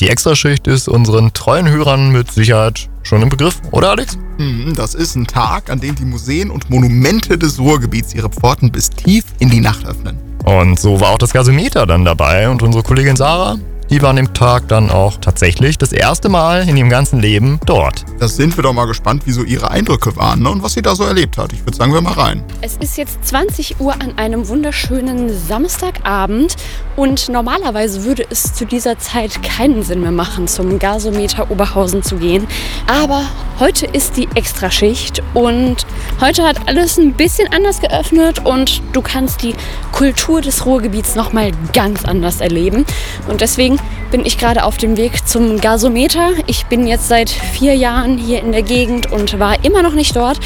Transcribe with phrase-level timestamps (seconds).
[0.00, 4.18] Die Extraschicht ist unseren treuen Hörern mit Sicherheit schon im Begriff, oder Alex?
[4.36, 8.70] Hm, das ist ein Tag, an dem die Museen und Monumente des Ruhrgebiets ihre Pforten
[8.70, 10.18] bis tief in die Nacht öffnen.
[10.44, 13.56] Und so war auch das Gasometer dann dabei und unsere Kollegin Sarah
[13.90, 17.60] die war an dem Tag dann auch tatsächlich das erste Mal in ihrem ganzen Leben
[17.66, 18.04] dort.
[18.18, 20.50] Da sind wir doch mal gespannt, wie so ihre Eindrücke waren ne?
[20.50, 21.52] und was sie da so erlebt hat.
[21.52, 22.42] Ich würde sagen, wir mal rein.
[22.62, 26.56] Es ist jetzt 20 Uhr an einem wunderschönen Samstagabend
[26.96, 32.16] und normalerweise würde es zu dieser Zeit keinen Sinn mehr machen, zum Gasometer Oberhausen zu
[32.16, 32.46] gehen.
[32.86, 33.22] Aber
[33.60, 35.86] heute ist die Extraschicht und
[36.20, 39.54] heute hat alles ein bisschen anders geöffnet und du kannst die
[39.92, 42.84] Kultur des Ruhrgebiets nochmal ganz anders erleben.
[43.28, 43.75] Und deswegen
[44.10, 46.30] bin ich gerade auf dem Weg zum Gasometer.
[46.46, 50.14] Ich bin jetzt seit vier Jahren hier in der Gegend und war immer noch nicht
[50.16, 50.38] dort.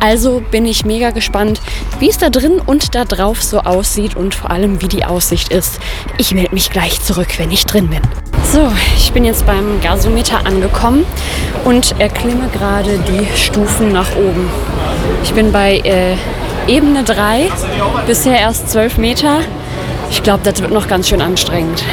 [0.00, 1.60] Also bin ich mega gespannt,
[1.98, 5.50] wie es da drin und da drauf so aussieht und vor allem, wie die Aussicht
[5.50, 5.80] ist.
[6.18, 8.02] Ich melde mich gleich zurück, wenn ich drin bin.
[8.52, 11.04] So, ich bin jetzt beim Gasometer angekommen
[11.64, 14.48] und erklimme gerade die Stufen nach oben.
[15.22, 16.16] Ich bin bei äh,
[16.66, 17.50] Ebene 3,
[18.06, 19.40] bisher erst 12 Meter.
[20.10, 21.84] Ich glaube, das wird noch ganz schön anstrengend.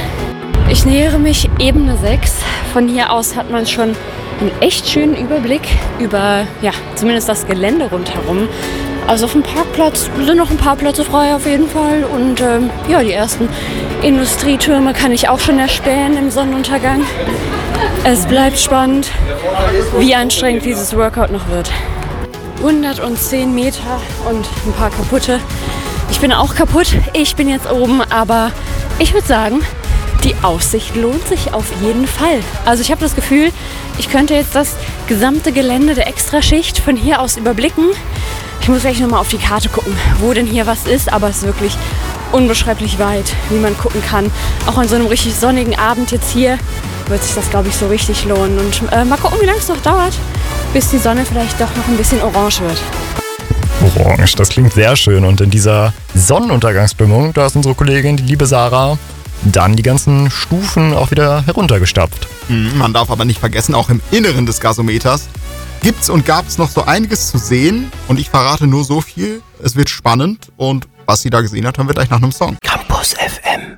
[0.68, 2.34] Ich nähere mich Ebene 6.
[2.74, 3.96] Von hier aus hat man schon
[4.40, 5.62] einen echt schönen Überblick
[6.00, 8.50] über, ja, zumindest das Gelände rundherum.
[9.08, 12.04] Also auf dem Parkplatz sind noch ein paar Plätze frei auf jeden Fall.
[12.04, 13.48] Und ähm, ja, die ersten
[14.02, 17.04] Industrietürme kann ich auch schon erspähen im Sonnenuntergang.
[18.04, 19.12] Es bleibt spannend,
[20.00, 21.70] wie anstrengend dieses Workout noch wird.
[22.58, 25.40] 110 Meter und ein paar kaputte.
[26.10, 26.88] Ich bin auch kaputt.
[27.14, 28.52] Ich bin jetzt oben, aber
[28.98, 29.62] ich würde sagen,
[30.46, 32.40] Aussicht lohnt sich auf jeden Fall.
[32.66, 33.52] Also ich habe das Gefühl,
[33.98, 34.76] ich könnte jetzt das
[35.08, 37.86] gesamte Gelände der Extraschicht von hier aus überblicken.
[38.62, 41.38] Ich muss gleich nochmal auf die Karte gucken, wo denn hier was ist, aber es
[41.38, 41.78] ist wirklich
[42.32, 44.32] unbeschreiblich weit, wie man gucken kann.
[44.68, 46.58] Auch an so einem richtig sonnigen Abend jetzt hier
[47.08, 48.58] wird sich das, glaube ich, so richtig lohnen.
[48.60, 50.14] Und äh, mal gucken, wie lange es noch dauert,
[50.74, 52.82] bis die Sonne vielleicht doch noch ein bisschen orange wird.
[54.00, 55.26] Orange, das klingt sehr schön.
[55.26, 58.98] Und in dieser Sonnenuntergangsstimmung, da ist unsere Kollegin, die liebe Sarah,
[59.52, 62.28] dann die ganzen Stufen auch wieder heruntergestapft.
[62.50, 65.28] Mhm, man darf aber nicht vergessen, auch im Inneren des Gasometers
[65.82, 67.92] gibt's und gab's noch so einiges zu sehen.
[68.08, 69.42] Und ich verrate nur so viel.
[69.64, 72.58] Es wird spannend und was sie da gesehen hat, hören wir gleich nach einem Song.
[72.64, 73.78] Campus FM.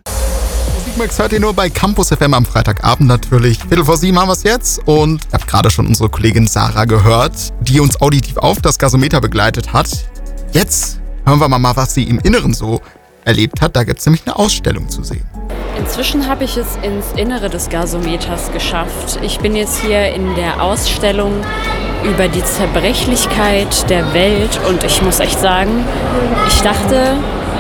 [0.98, 3.60] Musikmax hört ihr nur bei Campus FM am Freitagabend natürlich.
[3.60, 6.86] Viertel vor sieben haben wir es jetzt und ihr habt gerade schon unsere Kollegin Sarah
[6.86, 9.90] gehört, die uns auditiv auf das Gasometer begleitet hat.
[10.54, 12.82] Jetzt hören wir mal, was sie im Inneren so
[13.26, 13.76] erlebt hat.
[13.76, 15.24] Da gibt's nämlich eine Ausstellung zu sehen.
[15.78, 19.20] Inzwischen habe ich es ins Innere des Gasometers geschafft.
[19.22, 21.34] Ich bin jetzt hier in der Ausstellung
[22.04, 25.86] über die Zerbrechlichkeit der Welt und ich muss echt sagen,
[26.48, 27.18] ich dachte,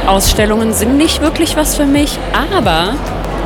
[0.07, 2.17] Ausstellungen sind nicht wirklich was für mich,
[2.56, 2.95] aber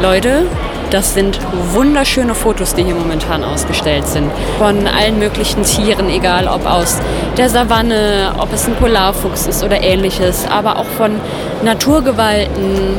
[0.01, 0.45] Leute,
[0.89, 1.39] das sind
[1.73, 4.29] wunderschöne Fotos, die hier momentan ausgestellt sind.
[4.57, 6.97] Von allen möglichen Tieren, egal ob aus
[7.37, 11.19] der Savanne, ob es ein Polarfuchs ist oder ähnliches, aber auch von
[11.63, 12.97] Naturgewalten,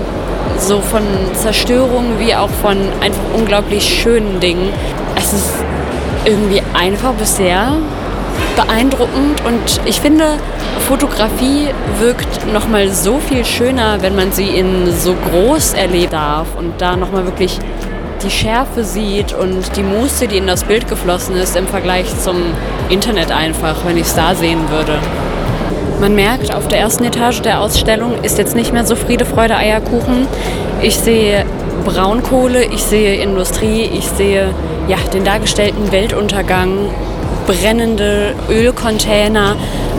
[0.62, 1.02] so von
[1.34, 4.70] Zerstörung wie auch von einfach unglaublich schönen Dingen.
[5.16, 5.52] Es ist
[6.24, 7.72] irgendwie einfach bisher
[8.56, 10.38] beeindruckend und ich finde,
[10.88, 11.68] Fotografie
[11.98, 16.80] wirkt noch mal so viel schöner, wenn man sie in so groß erleben darf und
[16.80, 17.58] da noch mal wirklich
[18.22, 22.36] die Schärfe sieht und die Muße, die in das Bild geflossen ist im Vergleich zum
[22.88, 24.98] Internet einfach, wenn ich es da sehen würde.
[26.02, 29.56] Man merkt, auf der ersten Etage der Ausstellung ist jetzt nicht mehr so Friede, Freude,
[29.56, 30.26] Eierkuchen.
[30.82, 31.44] Ich sehe
[31.84, 34.48] Braunkohle, ich sehe Industrie, ich sehe
[34.88, 36.88] ja, den dargestellten Weltuntergang,
[37.46, 39.54] brennende Ölcontainer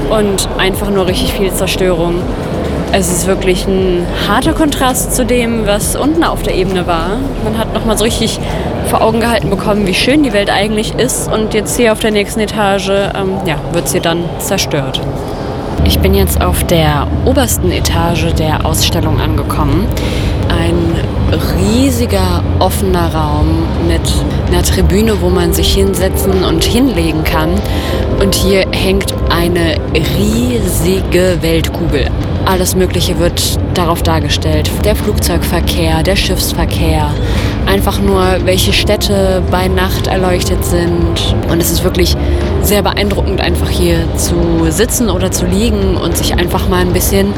[0.09, 2.15] und einfach nur richtig viel Zerstörung.
[2.91, 7.11] Es ist wirklich ein harter Kontrast zu dem, was unten auf der Ebene war.
[7.45, 8.41] Man hat nochmal so richtig
[8.89, 11.31] vor Augen gehalten bekommen, wie schön die Welt eigentlich ist.
[11.31, 14.99] Und jetzt hier auf der nächsten Etage ähm, ja, wird sie dann zerstört.
[15.85, 19.85] Ich bin jetzt auf der obersten Etage der Ausstellung angekommen.
[20.50, 20.95] Ein
[21.57, 24.01] riesiger offener Raum mit
[24.47, 27.51] einer Tribüne, wo man sich hinsetzen und hinlegen kann.
[28.19, 29.77] Und hier hängt eine
[30.18, 32.09] riesige Weltkugel.
[32.45, 34.69] Alles Mögliche wird darauf dargestellt.
[34.83, 37.09] Der Flugzeugverkehr, der Schiffsverkehr,
[37.65, 41.36] einfach nur, welche Städte bei Nacht erleuchtet sind.
[41.50, 42.15] Und es ist wirklich
[42.62, 44.36] sehr beeindruckend, einfach hier zu
[44.69, 47.33] sitzen oder zu liegen und sich einfach mal ein bisschen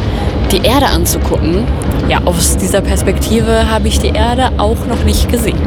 [0.51, 1.63] die Erde anzugucken.
[2.09, 5.57] Ja, aus dieser Perspektive habe ich die Erde auch noch nicht gesehen.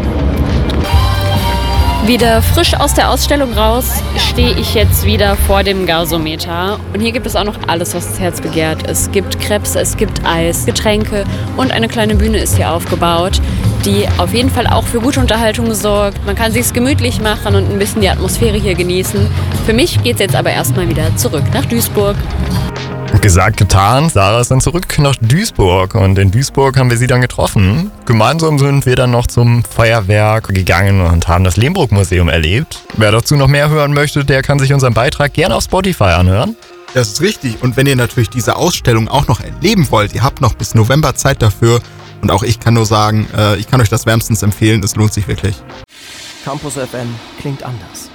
[2.06, 6.78] Wieder frisch aus der Ausstellung raus stehe ich jetzt wieder vor dem Gasometer.
[6.94, 8.88] Und hier gibt es auch noch alles, was das Herz begehrt.
[8.88, 11.24] Es gibt Krebs, es gibt Eis, Getränke
[11.56, 13.42] und eine kleine Bühne ist hier aufgebaut,
[13.84, 16.24] die auf jeden Fall auch für gute Unterhaltung sorgt.
[16.24, 19.26] Man kann sich gemütlich machen und ein bisschen die Atmosphäre hier genießen.
[19.66, 22.16] Für mich geht es jetzt aber erstmal wieder zurück nach Duisburg.
[23.20, 24.08] Gesagt, getan.
[24.08, 27.90] Sarah ist dann zurück nach Duisburg und in Duisburg haben wir sie dann getroffen.
[28.06, 32.80] Gemeinsam sind wir dann noch zum Feuerwerk gegangen und haben das Lehmbruck-Museum erlebt.
[32.96, 36.56] Wer dazu noch mehr hören möchte, der kann sich unseren Beitrag gerne auf Spotify anhören.
[36.94, 37.62] Das ist richtig.
[37.62, 41.14] Und wenn ihr natürlich diese Ausstellung auch noch erleben wollt, ihr habt noch bis November
[41.14, 41.80] Zeit dafür.
[42.22, 45.12] Und auch ich kann nur sagen, äh, ich kann euch das wärmstens empfehlen, es lohnt
[45.12, 45.56] sich wirklich.
[46.44, 48.10] Campus FM klingt anders.